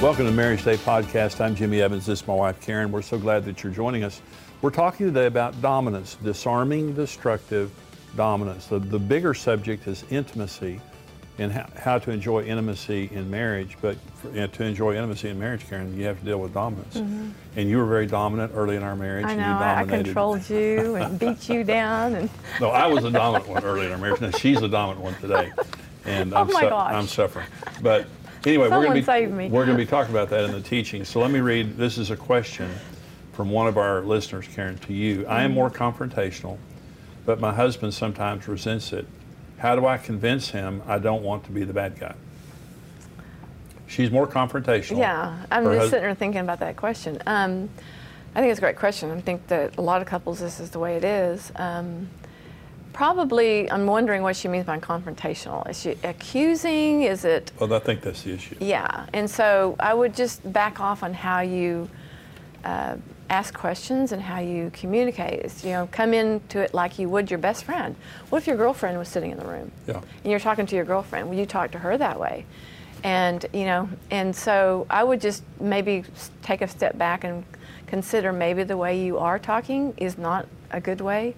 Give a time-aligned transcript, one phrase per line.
[0.00, 1.42] Welcome to Marriage Today Podcast.
[1.42, 2.06] I'm Jimmy Evans.
[2.06, 2.90] This is my wife, Karen.
[2.90, 4.22] We're so glad that you're joining us.
[4.62, 7.70] We're talking today about dominance, disarming destructive
[8.16, 8.64] dominance.
[8.64, 10.80] The, the bigger subject is intimacy
[11.36, 13.76] and how, how to enjoy intimacy in marriage.
[13.82, 16.96] But for, to enjoy intimacy in marriage, Karen, you have to deal with dominance.
[16.96, 17.30] Mm-hmm.
[17.56, 19.26] And you were very dominant early in our marriage.
[19.26, 19.58] I know.
[19.58, 22.14] I controlled you and beat you down.
[22.14, 24.22] And no, I was the dominant one early in our marriage.
[24.22, 25.52] Now she's the dominant one today.
[26.06, 26.94] And oh I'm, my su- gosh.
[26.94, 27.46] I'm suffering.
[27.82, 28.06] But
[28.46, 29.48] Anyway, Someone we're going to be me.
[29.48, 31.04] we're going to be talking about that in the teaching.
[31.04, 31.76] So let me read.
[31.76, 32.70] This is a question
[33.32, 35.26] from one of our listeners, Karen, to you.
[35.26, 36.56] I am more confrontational,
[37.26, 39.06] but my husband sometimes resents it.
[39.58, 42.14] How do I convince him I don't want to be the bad guy?
[43.86, 44.98] She's more confrontational.
[44.98, 47.20] Yeah, I'm Her just hus- sitting there thinking about that question.
[47.26, 47.68] Um,
[48.34, 49.10] I think it's a great question.
[49.10, 51.52] I think that a lot of couples, this is the way it is.
[51.56, 52.08] Um,
[52.92, 55.68] probably, I'm wondering what she means by confrontational.
[55.68, 57.02] Is she accusing?
[57.02, 58.56] Is it Well, I think that's the issue.
[58.60, 61.88] Yeah, and so I would just back off on how you
[62.64, 62.96] uh,
[63.30, 65.40] ask questions and how you communicate.
[65.40, 67.94] It's, you know, come into it like you would your best friend.
[68.28, 69.70] What if your girlfriend was sitting in the room?
[69.86, 70.00] Yeah.
[70.22, 71.28] And you're talking to your girlfriend.
[71.28, 72.44] Would you talk to her that way?
[73.02, 76.04] And you know, and so I would just maybe
[76.42, 77.44] take a step back and
[77.86, 81.34] consider maybe the way you are talking is not a good way.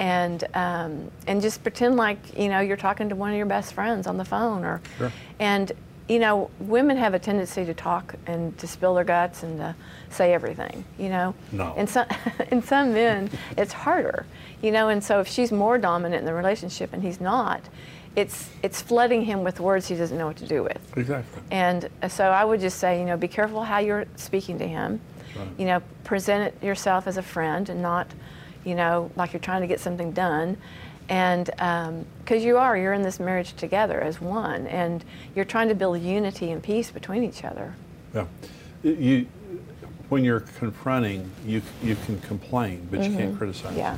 [0.00, 3.74] And um, and just pretend like you know you're talking to one of your best
[3.74, 5.12] friends on the phone, or Sure.
[5.38, 5.70] and
[6.08, 9.76] you know women have a tendency to talk and to spill their guts and to
[10.08, 11.34] say everything, you know.
[11.52, 11.74] No.
[11.76, 12.06] And some
[12.50, 14.24] and some men it's harder,
[14.62, 14.88] you know.
[14.88, 17.60] And so if she's more dominant in the relationship and he's not,
[18.16, 20.80] it's it's flooding him with words he doesn't know what to do with.
[20.96, 21.42] Exactly.
[21.50, 24.98] And so I would just say, you know, be careful how you're speaking to him.
[25.36, 25.46] right.
[25.58, 28.06] You know, present yourself as a friend and not,
[28.64, 30.56] you know, like you're trying to get something done.
[31.08, 31.46] And
[32.24, 36.00] because you are, you're in this marriage together as one, and you're trying to build
[36.00, 37.74] unity and peace between each other.
[38.14, 38.26] Yeah.
[38.82, 39.26] You,
[40.08, 43.70] when you're confronting, you you can complain, but you can't criticize.
[43.70, 43.78] Mm-hmm.
[43.78, 43.96] Yeah.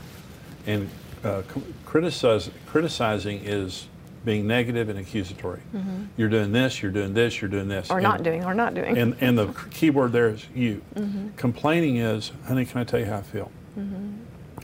[0.67, 0.91] And
[1.23, 1.43] uh,
[1.85, 3.89] criticize, criticizing is
[4.25, 5.61] being negative and accusatory.
[6.17, 7.89] You're doing this, you're doing this, you're doing this.
[7.89, 7.95] Mm-hmm.
[7.95, 8.97] Or And- not doing, or not doing.
[8.97, 10.81] And, and the key word there is you.
[10.95, 11.31] Mm-hmm.
[11.37, 13.51] Complaining is, honey, can I tell you how I feel?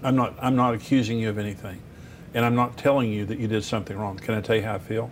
[0.02, 1.80] I'm not, I'm not accusing you of anything.
[2.34, 4.18] And I'm not telling you that you did something wrong.
[4.18, 5.10] Can I tell you how I feel?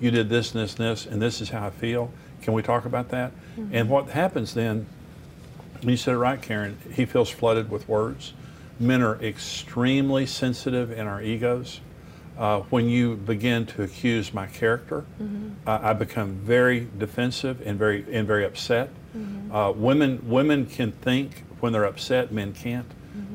[0.00, 2.12] You did this, and this, and this, and this is how I feel.
[2.42, 3.32] Can we talk about that?
[3.72, 4.86] And what happens then,
[5.82, 8.32] you said it right, Karen, he feels flooded with words.
[8.78, 11.80] Men are extremely sensitive in our egos.
[12.38, 15.04] Uh, when you begin to accuse my character,
[15.66, 18.90] uh, I become very defensive and very and very upset.
[19.52, 22.86] Uh, women women can think when they're upset, men can't.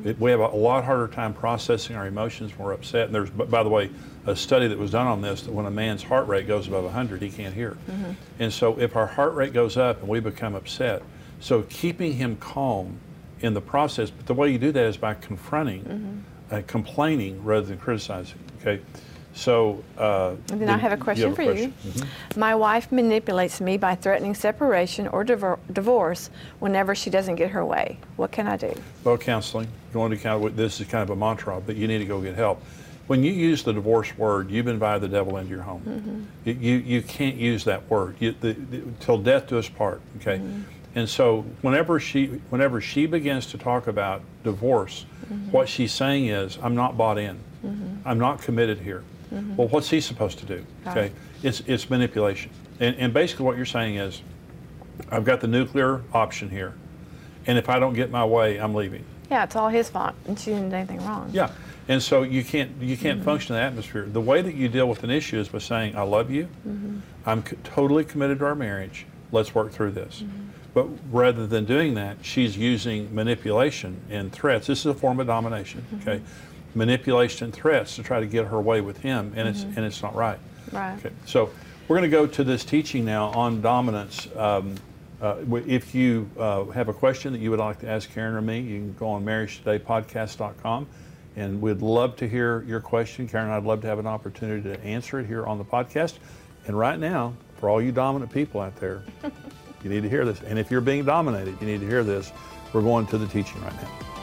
[0.04, 3.06] It- we have a, lot harder time processing our emotions when we're upset.
[3.06, 3.90] And there's, by the way,
[4.26, 6.84] a study that was done on this that when a man's heart rate goes above
[6.84, 7.76] 100, he can't hear.
[8.38, 11.02] And so if our heart rate goes up and we become upset,
[11.40, 12.98] so keeping him calm
[13.40, 17.66] in the process, but the way you do that is by confronting, uh, complaining rather
[17.66, 18.38] than criticizing.
[18.60, 18.80] Okay,
[19.34, 19.82] so.
[19.98, 21.72] Uh, And then I have a question for you.
[21.86, 22.06] Mhm.
[22.36, 26.30] My wife manipulates me by threatening separation or divor- divorce
[26.60, 27.98] whenever she doesn't get her way.
[28.16, 28.72] What can I do?
[29.02, 29.68] Well, counseling.
[29.92, 32.20] Want to kind of this is kind of a mantra, but you need to go
[32.20, 32.60] get help.
[33.06, 36.26] When you use the divorce word, you've invited the devil into your home.
[36.44, 38.16] You, you you can't use that word.
[38.18, 40.00] You, the, the, till death do us part.
[40.20, 40.40] Okay.
[40.96, 45.04] And so whenever she whenever she begins to talk about divorce,
[45.50, 47.36] what she's saying is, I'm not bought in.
[48.04, 49.02] I'm not committed here.
[49.56, 50.64] Well, what's he supposed to do?
[50.86, 51.10] Okay.
[51.42, 52.50] It's it's manipulation.
[52.80, 54.22] And, and basically what you're saying is,
[55.10, 56.74] I've got the nuclear option here,
[57.46, 59.04] and if I don't get my way, I'm leaving.
[59.30, 61.30] Yeah, it's all his fault, and she didn't do anything wrong.
[61.32, 61.50] Yeah,
[61.88, 63.24] and so you can't you can't Mm-hmm.
[63.24, 64.04] function in that atmosphere.
[64.06, 66.44] The way that you deal with an issue is by saying, "I love you.
[66.66, 66.98] Mm-hmm.
[67.26, 69.06] I'm c- totally committed to our marriage.
[69.32, 70.40] Let's work through this." Mm-hmm.
[70.74, 74.66] But rather than doing that, she's using manipulation and threats.
[74.66, 75.84] This is a form of domination.
[75.94, 76.08] Mm-hmm.
[76.08, 76.22] Okay,
[76.74, 80.02] manipulation and threats to try to get her way with him, and it's and it's
[80.02, 80.38] not right.
[80.38, 80.76] Mm-hmm.
[80.76, 80.98] Right.
[80.98, 81.50] Okay, so
[81.88, 84.28] we're going to go to this teaching now on dominance.
[84.36, 84.74] Um,
[85.20, 85.36] uh,
[85.66, 88.60] if you uh, have a question that you would like to ask Karen or me,
[88.60, 90.86] you can go on marriagetodaypodcast.com
[91.36, 93.28] and we'd love to hear your question.
[93.28, 96.14] Karen, I'd love to have an opportunity to answer it here on the podcast.
[96.66, 99.02] And right now, for all you dominant people out there,
[99.82, 100.40] you need to hear this.
[100.42, 102.32] And if you're being dominated, you need to hear this.
[102.72, 104.13] We're going to the teaching right now.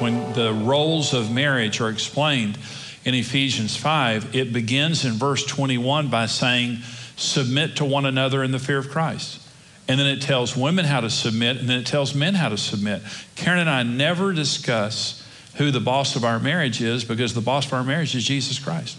[0.00, 2.58] When the roles of marriage are explained
[3.04, 6.78] in Ephesians 5, it begins in verse 21 by saying,
[7.16, 9.40] Submit to one another in the fear of Christ.
[9.88, 12.58] And then it tells women how to submit, and then it tells men how to
[12.58, 13.02] submit.
[13.34, 17.66] Karen and I never discuss who the boss of our marriage is because the boss
[17.66, 18.98] of our marriage is Jesus Christ.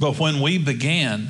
[0.00, 1.28] But when we began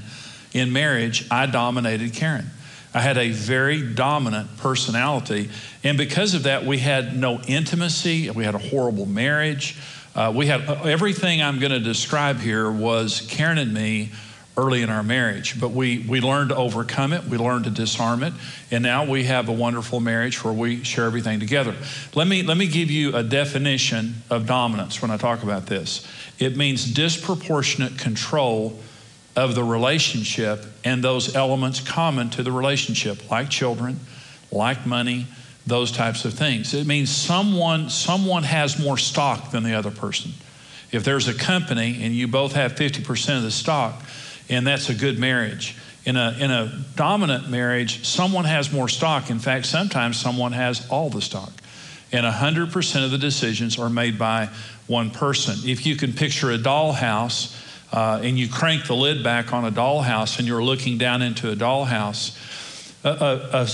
[0.54, 2.50] in marriage, I dominated Karen.
[2.92, 5.50] I had a very dominant personality.
[5.84, 8.30] And because of that, we had no intimacy.
[8.30, 9.78] We had a horrible marriage.
[10.14, 14.10] Uh, we had uh, everything I'm going to describe here was Karen and me
[14.56, 17.24] early in our marriage, but we, we learned to overcome it.
[17.24, 18.34] We learned to disarm it.
[18.70, 21.74] And now we have a wonderful marriage where we share everything together.
[22.14, 26.06] Let me, let me give you a definition of dominance when I talk about this
[26.40, 28.78] it means disproportionate control
[29.36, 33.98] of the relationship and those elements common to the relationship, like children,
[34.50, 35.26] like money,
[35.66, 36.74] those types of things.
[36.74, 40.32] It means someone, someone has more stock than the other person.
[40.90, 44.02] If there's a company and you both have 50% of the stock,
[44.48, 45.76] and that's a good marriage.
[46.04, 49.30] In a, in a dominant marriage, someone has more stock.
[49.30, 51.52] In fact, sometimes someone has all the stock.
[52.10, 54.48] And 100% of the decisions are made by
[54.88, 55.56] one person.
[55.68, 57.54] If you can picture a dollhouse,
[57.92, 61.50] uh, and you crank the lid back on a dollhouse and you're looking down into
[61.50, 62.36] a dollhouse,
[63.04, 63.68] a, a, a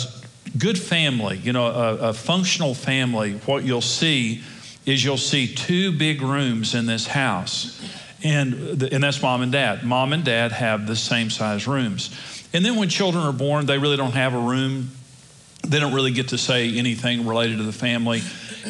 [0.58, 4.42] good family, you know, a, a functional family, what you'll see
[4.86, 7.82] is you'll see two big rooms in this house.
[8.22, 9.84] And, and that's mom and dad.
[9.84, 12.10] Mom and dad have the same size rooms.
[12.52, 14.90] And then when children are born, they really don't have a room.
[15.66, 18.22] They don't really get to say anything related to the family.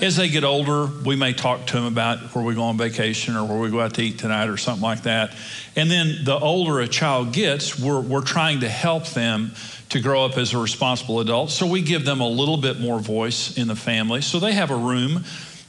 [0.03, 3.35] As they get older, we may talk to them about where we go on vacation
[3.35, 5.35] or where we go out to eat tonight or something like that.
[5.75, 9.53] And then the older a child gets, we're, we're trying to help them
[9.89, 11.51] to grow up as a responsible adult.
[11.51, 14.21] So we give them a little bit more voice in the family.
[14.21, 15.25] So they have a room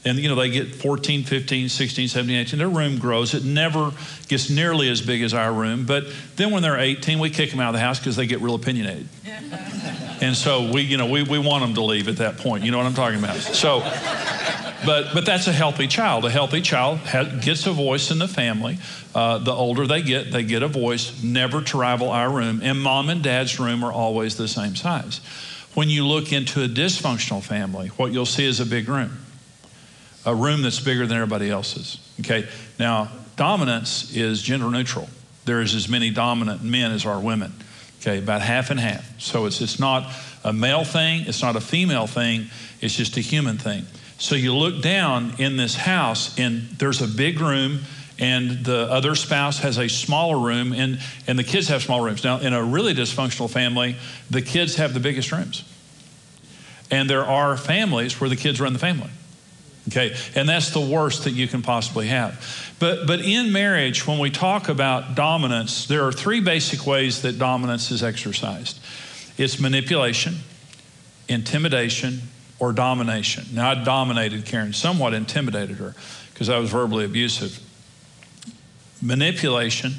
[0.08, 3.34] and you know they get 14 15 16 17 18 their room grows.
[3.34, 3.92] It never
[4.28, 5.86] gets nearly as big as our room.
[5.86, 6.06] But
[6.36, 8.56] then when they're 18 we kick them out of the house because they get real
[8.56, 9.08] opinionated.
[10.20, 12.64] And so we you know we, we want them to leave at that point.
[12.64, 13.36] You know what i'm talking about?
[13.36, 13.82] So
[14.84, 16.26] but but that's a healthy child.
[16.26, 18.80] A healthy child has, gets a voice in the family.
[19.14, 21.22] Uh, the older they get they get a voice.
[21.22, 22.62] Never to rival our room.
[22.64, 25.22] And mom and dad's room are always the same size.
[25.76, 29.20] When you look into a dysfunctional family what you'll see is a big room
[30.28, 31.98] a room that's bigger than everybody else's.
[32.20, 32.48] Okay?
[32.78, 35.10] Now, dominance is gender neutral.
[35.46, 37.54] There is as many dominant men as are women.
[38.02, 39.20] Okay, about half and half.
[39.20, 40.14] So it's, it's not
[40.44, 42.48] a male thing, it's not a female thing,
[42.82, 43.86] it's just a human thing.
[44.20, 47.80] So you look down in this house, and there's a big room,
[48.20, 52.24] and the other spouse has a smaller room, and, and the kids have small rooms.
[52.24, 53.96] Now, in a really dysfunctional family,
[54.30, 55.64] the kids have the biggest rooms.
[56.92, 59.10] And there are families where the kids run the family.
[59.88, 62.74] Okay, and that's the worst that you can possibly have.
[62.78, 67.40] But, but in marriage, when we talk about dominance, there are three basic ways that
[67.40, 68.80] dominance is exercised
[69.38, 70.38] it's manipulation,
[71.28, 72.22] intimidation,
[72.60, 73.46] or domination.
[73.54, 75.94] Now, I dominated Karen, somewhat intimidated her
[76.34, 77.60] because I was verbally abusive.
[79.00, 79.94] Manipulation,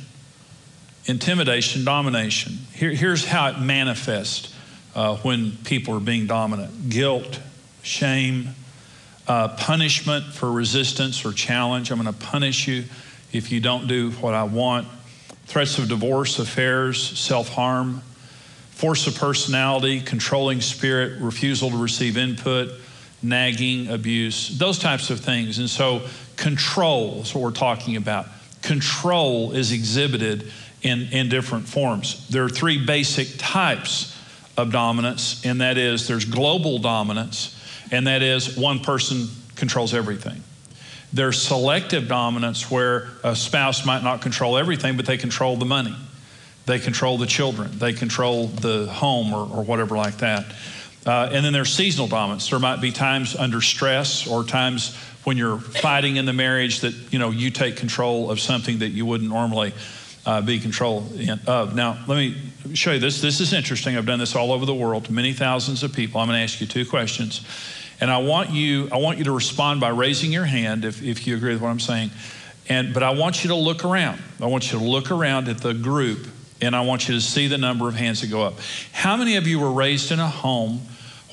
[1.07, 2.59] intimidation, domination.
[2.75, 4.53] Here, here's how it manifests
[4.97, 7.39] uh, when people are being dominant guilt,
[7.83, 8.57] shame,
[9.29, 11.91] uh, punishment for resistance or challenge.
[11.91, 12.85] I'm going to punish you
[13.31, 14.89] if you don't do what I want.
[15.45, 18.03] Threats of divorce, affairs, self harm,
[18.71, 22.71] force of personality, controlling spirit, refusal to receive input,
[23.23, 25.59] nagging, abuse, those types of things.
[25.59, 26.03] And so,
[26.37, 28.27] control is what we're talking about.
[28.63, 30.51] Control is exhibited
[30.83, 32.29] in, in different forms.
[32.29, 34.17] There are three basic types
[34.57, 37.58] of dominance, and that is there's global dominance
[37.91, 40.43] and that is one person controls everything.
[41.13, 45.97] There's selective dominance where a spouse might not control everything, but they control the money.
[46.67, 47.79] They control the children.
[47.79, 50.45] They control the home or, or whatever like that.
[51.07, 52.51] Uh, and then there's seasonal dominance.
[52.51, 56.95] There might be times under stress or times when you're fighting in the marriage that
[57.11, 59.73] you know you take control of something that you wouldn't normally
[60.27, 61.07] uh, be control
[61.47, 61.75] of.
[61.75, 62.37] Now, let me
[62.75, 63.23] show you this.
[63.23, 63.97] This is interesting.
[63.97, 66.21] I've done this all over the world to many thousands of people.
[66.21, 67.47] I'm going to ask you two questions.
[68.01, 71.27] And I want you, I want you to respond by raising your hand if, if
[71.27, 72.11] you agree with what I'm saying.
[72.69, 74.23] And, but I want you to look around.
[74.41, 76.29] I want you to look around at the group
[76.61, 78.55] and I want you to see the number of hands that go up.
[78.93, 80.81] How many of you were raised in a home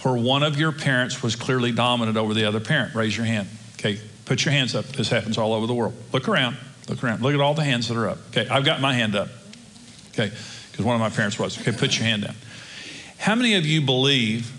[0.04, 2.96] where one of your parents was clearly dominant over the other parent?
[2.96, 3.48] Raise your hand.
[3.80, 4.86] Okay, put your hands up.
[4.86, 5.94] This happens all over the world.
[6.14, 6.58] Look around.
[6.88, 7.22] Look around.
[7.22, 8.20] Look at all the hands that are up.
[8.30, 9.30] Okay, I've got my hand up.
[10.12, 10.32] Okay,
[10.72, 11.60] because one of my parents was.
[11.60, 12.36] Okay, put your hand down.
[13.18, 14.55] How many of you believe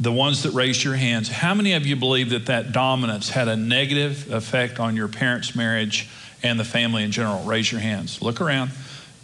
[0.00, 3.48] the ones that raised your hands, how many of you believe that that dominance had
[3.48, 6.08] a negative effect on your parents' marriage
[6.42, 7.42] and the family in general?
[7.44, 8.22] Raise your hands.
[8.22, 8.70] Look around.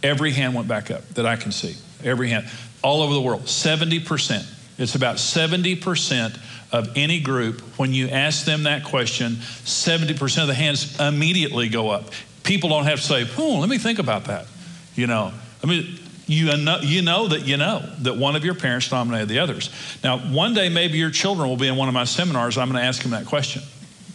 [0.03, 1.75] Every hand went back up that I can see.
[2.03, 2.47] Every hand.
[2.83, 3.43] All over the world.
[3.43, 4.45] 70%.
[4.77, 6.37] It's about 70%
[6.71, 11.89] of any group, when you ask them that question, 70% of the hands immediately go
[11.89, 12.11] up.
[12.43, 14.45] People don't have to say, oh, let me think about that.
[14.95, 15.31] You know,
[15.63, 19.29] I mean, You know, you know that you know that one of your parents dominated
[19.29, 19.69] the others.
[20.03, 22.57] Now, one day maybe your children will be in one of my seminars.
[22.57, 23.61] I'm going to ask them that question.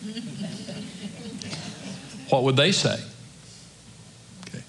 [2.30, 2.98] what would they say?
[4.48, 4.62] Okay.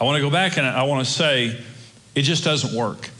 [0.00, 1.60] I want to go back and I want to say
[2.14, 3.10] it just doesn't work.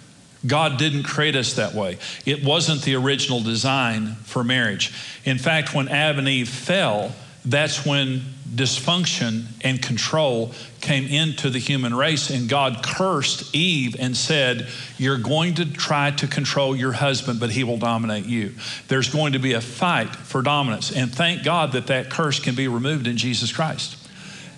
[0.46, 1.98] God didn't create us that way.
[2.26, 4.92] It wasn't the original design for marriage.
[5.24, 7.12] In fact, when Adam and Eve fell,
[7.44, 8.22] that's when
[8.54, 14.68] dysfunction and control came into the human race, and God cursed Eve and said,
[14.98, 18.54] You're going to try to control your husband, but he will dominate you.
[18.88, 20.92] There's going to be a fight for dominance.
[20.92, 23.98] And thank God that that curse can be removed in Jesus Christ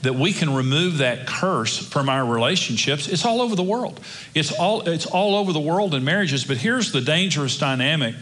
[0.02, 3.08] that we can remove that curse from our relationships.
[3.08, 4.00] It's all over the world.
[4.34, 6.44] It's all, it's all over the world in marriages.
[6.44, 8.14] But here's the dangerous dynamic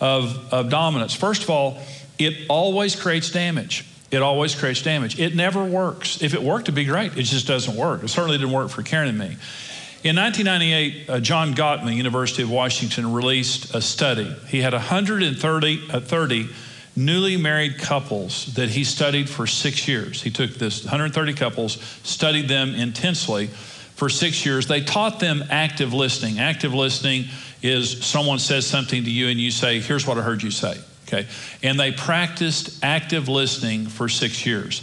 [0.00, 1.14] of, of dominance.
[1.14, 1.78] First of all,
[2.18, 3.84] it always creates damage.
[4.10, 5.18] It always creates damage.
[5.18, 6.22] It never works.
[6.22, 7.16] If it worked, it'd be great.
[7.16, 8.04] It just doesn't work.
[8.04, 9.36] It certainly didn't work for Karen and me.
[10.04, 14.32] In 1998, uh, John Gottman, University of Washington, released a study.
[14.46, 16.48] He had 130 uh, 30
[16.94, 20.22] newly married couples that he studied for six years.
[20.22, 24.66] He took this 130 couples, studied them intensely for six years.
[24.66, 26.38] They taught them active listening.
[26.38, 27.24] Active listening
[27.62, 30.78] is someone says something to you and you say, Here's what I heard you say.
[31.06, 31.26] Okay.
[31.62, 34.82] And they practiced active listening for six years.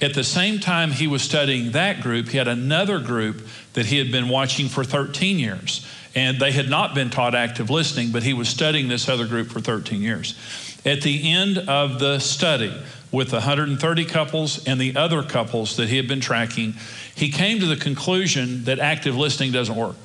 [0.00, 3.98] At the same time he was studying that group, he had another group that he
[3.98, 5.86] had been watching for 13 years.
[6.14, 9.48] And they had not been taught active listening, but he was studying this other group
[9.48, 10.36] for 13 years.
[10.84, 12.72] At the end of the study,
[13.10, 16.74] with the 130 couples and the other couples that he had been tracking,
[17.14, 19.96] he came to the conclusion that active listening doesn't work.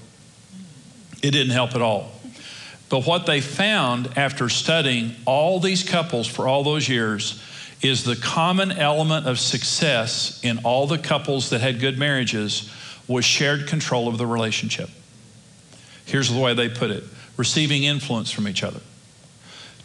[1.22, 2.12] It didn't help at all.
[2.90, 7.42] But what they found after studying all these couples for all those years
[7.82, 12.70] is the common element of success in all the couples that had good marriages
[13.08, 14.90] was shared control of the relationship.
[16.06, 17.04] Here's the way they put it
[17.38, 18.82] receiving influence from each other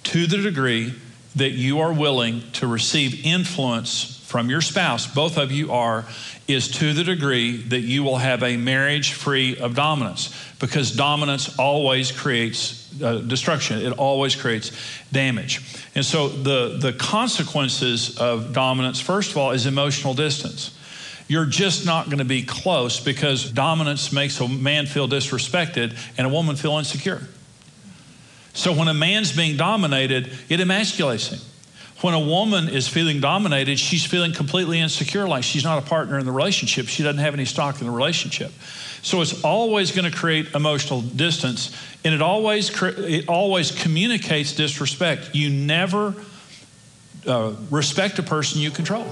[0.02, 0.92] to the degree
[1.37, 6.05] that you are willing to receive influence from your spouse, both of you are,
[6.49, 11.57] is to the degree that you will have a marriage free of dominance because dominance
[11.57, 14.73] always creates uh, destruction, it always creates
[15.12, 15.87] damage.
[15.95, 20.76] And so the, the consequences of dominance, first of all, is emotional distance.
[21.29, 26.26] You're just not going to be close because dominance makes a man feel disrespected and
[26.26, 27.23] a woman feel insecure.
[28.53, 31.38] So when a man's being dominated, it emasculates him.
[32.04, 36.18] When a woman is feeling dominated, she's feeling completely insecure, like she's not a partner
[36.18, 36.87] in the relationship.
[36.87, 38.52] She doesn't have any stock in the relationship.
[39.00, 45.34] So it's always going to create emotional distance, and it always it always communicates disrespect.
[45.34, 46.14] You never
[47.26, 49.06] uh, respect a person you control.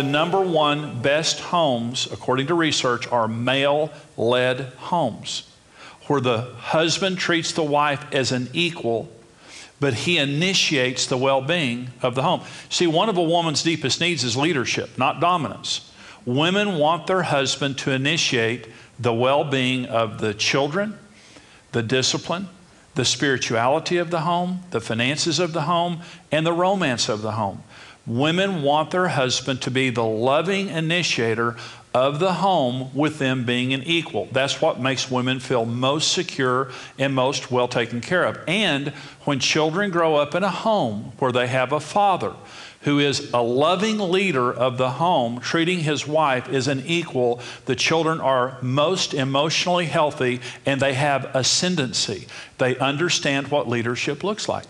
[0.00, 5.54] The number one best homes, according to research, are male led homes,
[6.06, 9.12] where the husband treats the wife as an equal,
[9.78, 12.40] but he initiates the well being of the home.
[12.70, 15.92] See, one of a woman's deepest needs is leadership, not dominance.
[16.24, 20.98] Women want their husband to initiate the well being of the children,
[21.72, 22.48] the discipline,
[22.94, 26.00] the spirituality of the home, the finances of the home,
[26.32, 27.62] and the romance of the home.
[28.10, 31.54] Women want their husband to be the loving initiator
[31.94, 34.26] of the home with them being an equal.
[34.32, 38.36] That's what makes women feel most secure and most well taken care of.
[38.48, 38.88] And
[39.26, 42.34] when children grow up in a home where they have a father
[42.80, 47.76] who is a loving leader of the home, treating his wife as an equal, the
[47.76, 52.26] children are most emotionally healthy and they have ascendancy.
[52.58, 54.66] They understand what leadership looks like.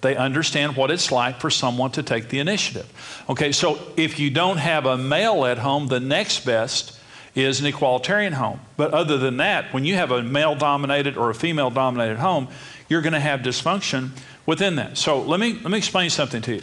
[0.00, 2.86] They understand what it's like for someone to take the initiative.
[3.28, 6.98] Okay, so if you don't have a male at home, the next best
[7.34, 8.60] is an equalitarian home.
[8.76, 12.48] But other than that, when you have a male dominated or a female dominated home,
[12.88, 14.10] you're going to have dysfunction
[14.46, 14.96] within that.
[14.96, 16.62] So let me, let me explain something to you.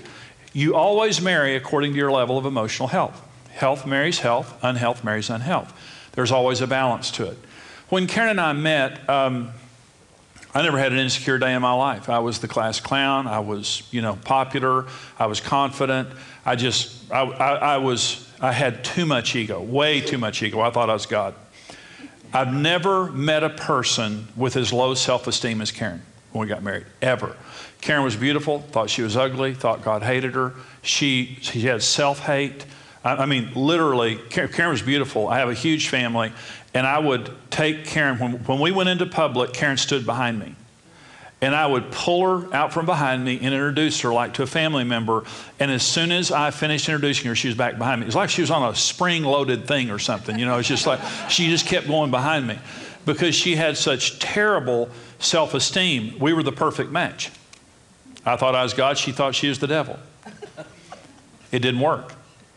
[0.54, 3.22] You always marry according to your level of emotional health.
[3.52, 5.74] Health marries health, unhealth marries unhealth.
[6.14, 7.38] There's always a balance to it.
[7.90, 9.52] When Karen and I met, um,
[10.56, 12.10] I never had an insecure day in my life.
[12.10, 13.26] I was the class clown.
[13.26, 14.86] I was, you know, popular.
[15.18, 16.10] I was confident.
[16.46, 20.60] I just, I, I, I, was, I had too much ego, way too much ego.
[20.60, 21.34] I thought I was God.
[22.32, 26.62] I've never met a person with as low self esteem as Karen when we got
[26.64, 27.36] married, ever.
[27.82, 30.54] Karen was beautiful, thought she was ugly, thought God hated her.
[30.82, 32.66] She, she had self hate.
[33.04, 35.28] I, I mean, literally, Karen was beautiful.
[35.28, 36.32] I have a huge family.
[36.74, 40.56] And I would take Karen, when, when we went into public, Karen stood behind me.
[41.42, 44.48] And I would pull her out from behind me and introduce her like to a
[44.48, 45.24] family member.
[45.60, 48.06] And as soon as I finished introducing her, she was back behind me.
[48.06, 50.40] It was like she was on a spring loaded thing or something.
[50.40, 52.58] You know, it's just like she just kept going behind me
[53.06, 56.18] because she had such terrible self esteem.
[56.18, 57.30] We were the perfect match.
[58.26, 60.00] I thought I was God, she thought she was the devil.
[61.52, 62.14] It didn't work.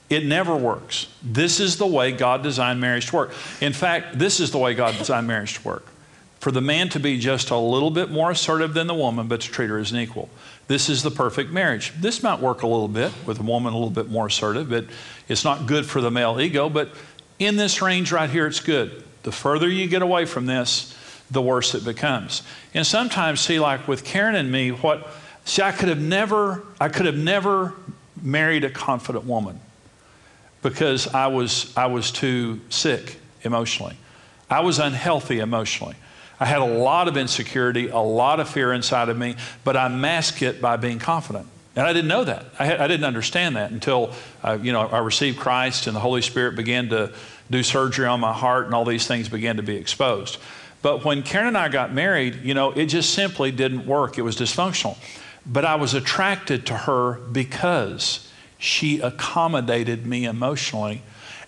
[0.08, 1.08] It never works.
[1.22, 3.34] This is the way God designed marriage to work.
[3.60, 5.86] In fact, this is the way God designed marriage to work
[6.46, 9.40] for the man to be just a little bit more assertive than the woman, but
[9.40, 10.28] to treat her as an equal.
[10.68, 11.92] This is the perfect marriage.
[12.00, 14.84] This might work a little bit with a woman a little bit more assertive, but
[15.26, 16.68] it's not good for the male ego.
[16.68, 16.90] But
[17.40, 19.02] in this range right here, it's good.
[19.24, 20.96] The further you get away from this,
[21.32, 22.42] the worse it becomes.
[22.74, 25.08] And sometimes, see, like with Karen and me, what
[25.44, 27.74] see, I could have never, I could have never
[28.22, 29.60] married a confident woman
[30.68, 33.96] because I was, I was too sick emotionally.
[34.50, 35.94] I was unhealthy emotionally.
[36.40, 39.86] I had a lot of insecurity, a lot of fear inside of me, but I
[39.86, 41.46] masked it by being confident.
[41.76, 42.46] And I didn't know that.
[42.58, 46.00] I, had, I didn't understand that until uh, you know I received Christ and the
[46.00, 47.12] Holy Spirit began to
[47.48, 50.38] do surgery on my heart, and all these things began to be exposed.
[50.82, 54.18] But when Karen and I got married, you know, it just simply didn't work.
[54.18, 54.96] It was dysfunctional.
[55.46, 58.26] But I was attracted to her because
[58.58, 61.02] she accommodated me emotionally,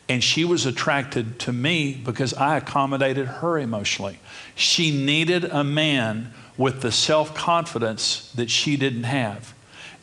[0.09, 4.19] and she was attracted to me because I accommodated her emotionally.
[4.55, 9.55] She needed a man with the self confidence that she didn't have.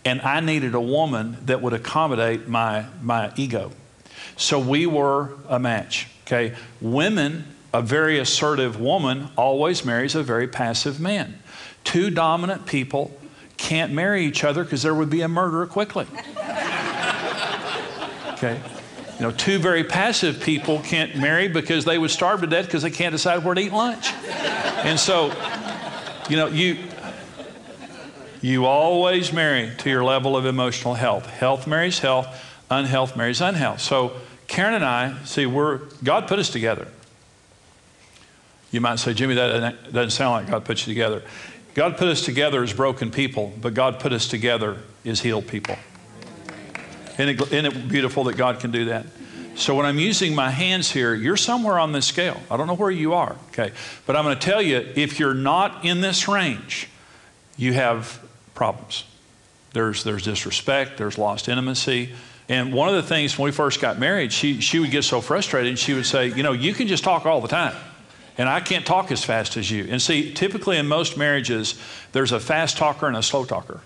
[0.04, 3.72] And I needed a woman that would accommodate my, my ego.
[4.38, 6.08] So we were a match.
[6.26, 6.56] Okay?
[6.80, 11.40] Women, a very assertive woman always marries a very passive man.
[11.84, 13.18] Two dominant people
[13.58, 16.06] can't marry each other because there would be a murder quickly.
[18.36, 18.60] Okay?
[19.16, 22.84] You know, two very passive people can't marry because they would starve to death because
[22.84, 24.12] they can't decide where to eat lunch.
[24.84, 25.32] And so,
[26.30, 26.78] you know, you
[28.42, 31.26] you always marry to your level of emotional health.
[31.28, 32.28] Health marries health,
[32.70, 33.80] unhealth marries unhealth.
[33.80, 34.18] So
[34.48, 36.88] Karen and I, see, we're God put us together.
[38.72, 41.24] You might say, Jimmy, that doesn't sound like God put you together.
[41.74, 45.78] God put us together as broken people, but God put us together as healed people.
[47.18, 49.06] Isn't it, isn't it beautiful that God can do that?
[49.56, 52.42] So when I'm using my hands here, you're somewhere on this scale.
[52.52, 53.72] I don't know where you are, okay?
[54.06, 56.90] But I'm going to tell you if you're not in this range,
[57.56, 58.22] you have
[58.54, 59.06] problems.
[59.72, 62.12] There's, there's disrespect, there's lost intimacy.
[62.50, 65.22] And one of the things when we first got married, she, she would get so
[65.22, 67.76] frustrated and she would say, You know, you can just talk all the time.
[68.38, 69.88] And I can't talk as fast as you.
[69.90, 71.80] And see, typically in most marriages,
[72.12, 73.80] there's a fast talker and a slow talker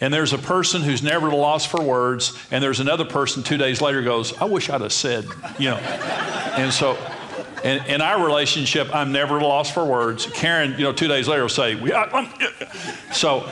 [0.00, 3.42] and there's a person who's never at a loss for words, and there's another person
[3.42, 5.24] two days later goes, I wish I'd have said,
[5.58, 5.76] you know.
[5.76, 6.98] and so,
[7.64, 10.26] in, in our relationship, I'm never at a loss for words.
[10.26, 12.30] Karen, you know, two days later will say, we, I,
[13.12, 13.50] so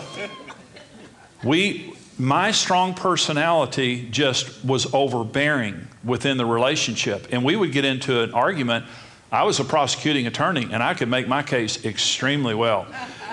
[1.42, 8.20] we, my strong personality just was overbearing within the relationship, and we would get into
[8.20, 8.84] an argument.
[9.32, 12.86] I was a prosecuting attorney, and I could make my case extremely well.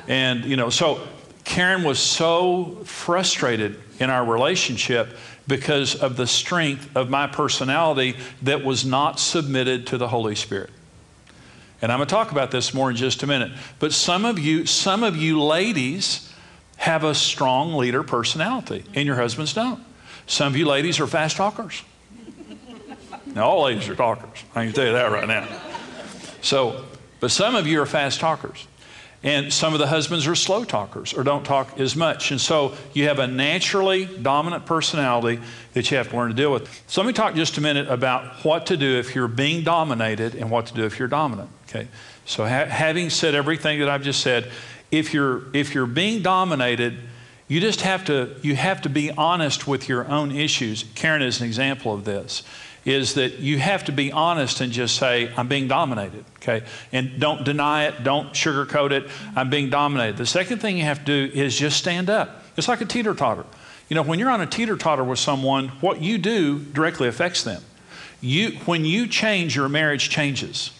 [0.07, 1.07] And, you know, so
[1.43, 5.15] Karen was so frustrated in our relationship
[5.47, 10.69] because of the strength of my personality that was not submitted to the Holy Spirit.
[11.81, 13.51] And I'm going to talk about this more in just a minute.
[13.79, 16.31] But some of you, some of you ladies
[16.77, 19.83] have a strong leader personality, and your husbands don't.
[20.27, 21.83] Some of you ladies are fast talkers.
[23.33, 24.43] Now, all ladies are talkers.
[24.53, 25.47] I can tell you that right now.
[26.41, 26.83] So,
[27.21, 28.67] but some of you are fast talkers.
[29.23, 32.31] And some of the husbands are slow talkers or don't talk as much.
[32.31, 35.39] And so you have a naturally dominant personality
[35.73, 36.83] that you have to learn to deal with.
[36.87, 40.33] So let me talk just a minute about what to do if you're being dominated
[40.33, 41.49] and what to do if you're dominant.
[41.69, 41.87] Okay.
[42.25, 44.51] So ha- having said everything that I've just said,
[44.89, 46.97] if you're if you're being dominated,
[47.47, 50.83] you just have to you have to be honest with your own issues.
[50.95, 52.43] Karen is an example of this
[52.85, 56.65] is that you have to be honest and just say, I'm being dominated, okay?
[56.91, 60.17] And don't deny it, don't sugarcoat it, I'm being dominated.
[60.17, 62.43] The second thing you have to do is just stand up.
[62.57, 63.45] It's like a teeter totter.
[63.87, 67.43] You know, when you're on a teeter totter with someone, what you do directly affects
[67.43, 67.61] them.
[68.19, 70.71] You, when you change, your marriage changes.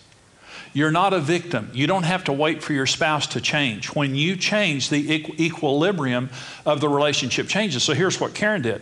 [0.74, 1.70] You're not a victim.
[1.74, 3.88] You don't have to wait for your spouse to change.
[3.88, 6.30] When you change, the equilibrium
[6.66, 7.84] of the relationship changes.
[7.84, 8.82] So here's what Karen did.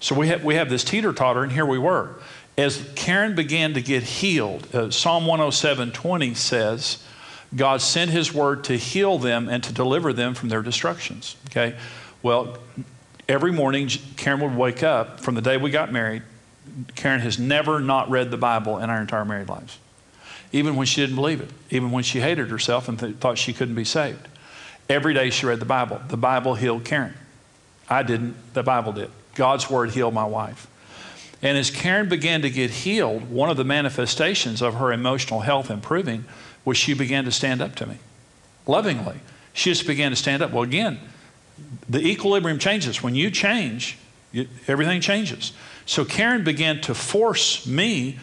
[0.00, 2.14] So we have, we have this teeter totter, and here we were
[2.58, 7.02] as Karen began to get healed, uh, Psalm 107 20 says,
[7.54, 11.36] God sent his word to heal them and to deliver them from their destructions.
[11.48, 11.76] Okay?
[12.22, 12.58] Well,
[13.28, 16.22] every morning, Karen would wake up from the day we got married.
[16.94, 19.78] Karen has never not read the Bible in our entire married lives,
[20.52, 23.52] even when she didn't believe it, even when she hated herself and th- thought she
[23.52, 24.28] couldn't be saved.
[24.88, 26.00] Every day she read the Bible.
[26.08, 27.14] The Bible healed Karen.
[27.88, 29.10] I didn't, the Bible did.
[29.34, 30.66] God's Word healed my wife.
[31.42, 35.70] And as Karen began to get healed, one of the manifestations of her emotional health
[35.70, 36.24] improving
[36.64, 37.98] was she began to stand up to me
[38.66, 39.20] lovingly.
[39.52, 40.52] She just began to stand up.
[40.52, 40.98] Well, again,
[41.88, 43.02] the equilibrium changes.
[43.02, 43.98] When you change,
[44.32, 45.52] you, everything changes.
[45.86, 48.18] So Karen began to force me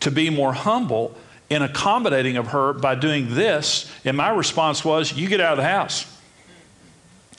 [0.00, 1.16] to be more humble
[1.48, 3.90] in accommodating of her by doing this.
[4.04, 6.12] And my response was, You get out of the house.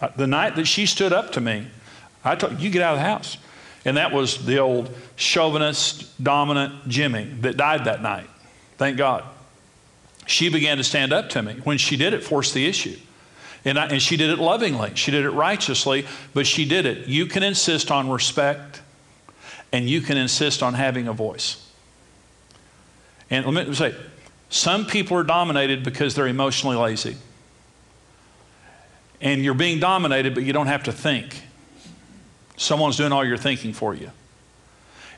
[0.01, 1.67] Uh, the night that she stood up to me,
[2.23, 3.37] I told you get out of the house.
[3.87, 8.29] And that was the old chauvinist, dominant Jimmy that died that night.
[8.77, 9.23] Thank God.
[10.25, 11.53] She began to stand up to me.
[11.63, 12.97] When she did it, forced the issue.
[13.63, 14.91] And, I, and she did it lovingly.
[14.95, 17.07] She did it righteously, but she did it.
[17.07, 18.81] You can insist on respect
[19.71, 21.65] and you can insist on having a voice.
[23.29, 23.95] And let me say,
[24.49, 27.15] some people are dominated because they're emotionally lazy.
[29.21, 31.46] And you're being dominated, but you don't have to think.
[32.57, 34.11] Someone's doing all your thinking for you.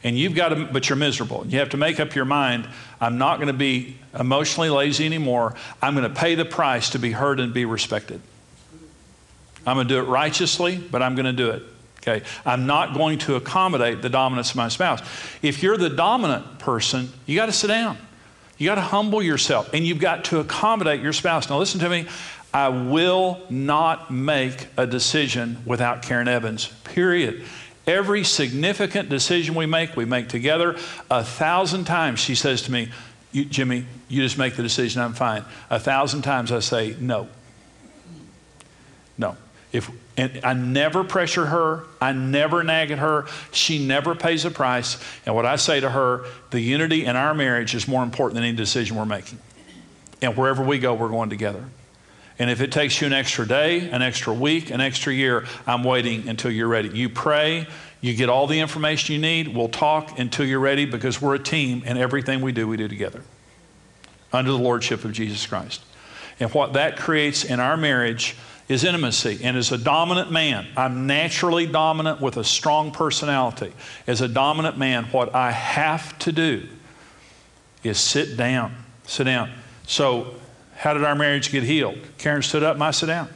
[0.04, 1.46] And you've got to, but you're miserable.
[1.48, 2.68] You have to make up your mind
[3.02, 5.56] I'm not going to be emotionally lazy anymore.
[5.82, 8.22] I'm going to pay the price to be heard and be respected.
[9.66, 11.64] I'm going to do it righteously, but I'm going to do it.
[12.02, 12.26] Okay?
[12.46, 15.02] I'm not going to accommodate the dominance of my spouse.
[15.42, 17.98] If you're the dominant person, you got to sit down.
[18.58, 21.50] You got to humble yourself and you've got to accommodate your spouse.
[21.50, 22.08] Now, listen to me.
[22.54, 27.46] I will not make a decision without Karen Evans, period.
[27.86, 30.78] Every significant decision we make, we make together.
[31.12, 32.90] A thousand times she says to me,
[33.34, 35.44] Jimmy, you just make the decision, I'm fine.
[35.70, 37.28] A thousand times I say, no.
[39.18, 39.38] No.
[39.72, 41.84] If, and I never pressure her.
[42.02, 43.28] I never nag at her.
[43.52, 44.98] She never pays a price.
[45.28, 48.44] And what I say to her, the unity in our marriage is more important than
[48.44, 49.38] any decision we're making.
[50.22, 51.64] And wherever we go, we're going together.
[52.40, 55.84] And if it takes you an extra day, an extra week, an extra year, I'm
[55.84, 56.90] waiting until you're ready.
[56.90, 57.68] You pray,
[58.00, 59.54] you get all the information you need.
[59.54, 62.88] We'll talk until you're ready because we're a team and everything we do, we do
[62.88, 63.22] together
[64.32, 65.84] under the lordship of Jesus Christ.
[66.40, 68.38] And what that creates in our marriage
[68.70, 69.40] is intimacy.
[69.44, 73.74] And as a dominant man, I'm naturally dominant with a strong personality.
[74.08, 76.68] As a dominant man, what I have to do
[77.84, 78.76] is sit down.
[79.06, 79.52] Sit down.
[79.88, 80.36] So,
[80.80, 81.98] how did our marriage get healed?
[82.18, 83.28] Karen stood up and I sat down.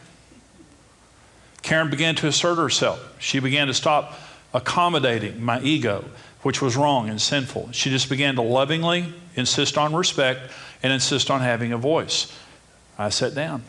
[1.61, 3.15] Karen began to assert herself.
[3.19, 4.17] She began to stop
[4.53, 6.05] accommodating my ego,
[6.43, 7.73] which was wrong and sinful.
[7.73, 10.39] She just began to lovingly insist on respect
[10.81, 12.33] and insist on having a voice.
[12.97, 13.61] I sat down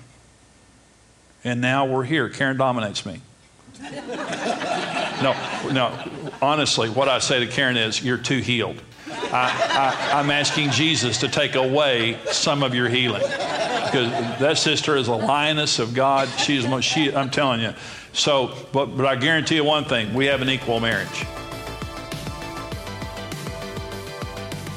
[1.42, 2.28] and now we're here.
[2.28, 3.20] Karen dominates me.
[5.20, 5.34] no,
[5.72, 6.30] no.
[6.40, 11.28] Honestly, what I say to Karen is, "You're too healed." I, I'm asking Jesus to
[11.28, 13.22] take away some of your healing
[13.94, 16.28] because that sister is a lioness of God.
[16.36, 17.14] She's she.
[17.14, 17.72] I'm telling you.
[18.12, 21.24] So, but but I guarantee you one thing: we have an equal marriage.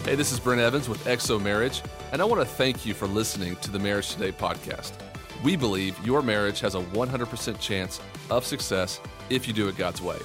[0.05, 3.07] Hey, this is Brent Evans with XO Marriage, and I want to thank you for
[3.07, 4.93] listening to the Marriage Today podcast.
[5.43, 7.99] We believe your marriage has a 100% chance
[8.29, 9.01] of success
[9.31, 10.17] if you do it God's way.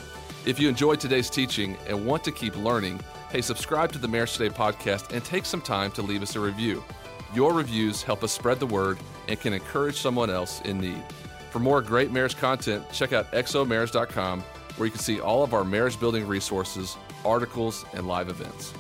[0.45, 3.01] If you enjoyed today's teaching and want to keep learning,
[3.31, 6.41] hey, subscribe to the Marriage Today podcast and take some time to leave us a
[6.41, 6.85] review.
[7.35, 11.03] Your reviews help us spread the word and can encourage someone else in need.
[11.51, 14.45] For more great marriage content, check out xomarriage.com
[14.77, 18.75] where you can see all of our marriage building resources, articles, and live events.